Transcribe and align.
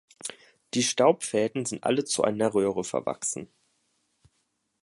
Die 0.73 0.81
Staubfäden 0.81 1.65
sind 1.67 1.83
alle 1.83 2.03
zu 2.05 2.23
einer 2.23 2.55
Röhre 2.55 2.83
verwachsen. 2.83 3.53